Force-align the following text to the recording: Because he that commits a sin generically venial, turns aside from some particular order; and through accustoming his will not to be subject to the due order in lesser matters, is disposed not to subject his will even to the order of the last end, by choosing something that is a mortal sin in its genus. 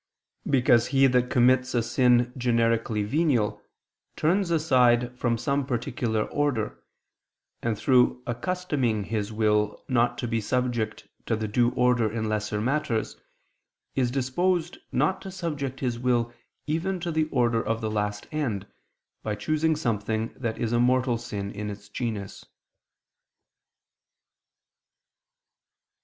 Because 0.49 0.87
he 0.87 1.05
that 1.05 1.29
commits 1.29 1.75
a 1.75 1.83
sin 1.83 2.33
generically 2.35 3.03
venial, 3.03 3.61
turns 4.15 4.49
aside 4.49 5.15
from 5.15 5.37
some 5.37 5.63
particular 5.63 6.23
order; 6.23 6.83
and 7.61 7.77
through 7.77 8.23
accustoming 8.25 9.03
his 9.03 9.31
will 9.31 9.85
not 9.87 10.17
to 10.17 10.27
be 10.27 10.41
subject 10.41 11.07
to 11.27 11.35
the 11.35 11.47
due 11.47 11.69
order 11.75 12.11
in 12.11 12.27
lesser 12.27 12.59
matters, 12.59 13.15
is 13.93 14.09
disposed 14.09 14.79
not 14.91 15.21
to 15.21 15.29
subject 15.29 15.81
his 15.81 15.99
will 15.99 16.33
even 16.65 16.99
to 16.99 17.11
the 17.11 17.25
order 17.29 17.61
of 17.63 17.79
the 17.79 17.91
last 17.91 18.25
end, 18.31 18.65
by 19.21 19.35
choosing 19.35 19.75
something 19.75 20.29
that 20.35 20.57
is 20.57 20.71
a 20.71 20.79
mortal 20.79 21.19
sin 21.19 21.51
in 21.51 21.69
its 21.69 21.87
genus. 21.89 22.43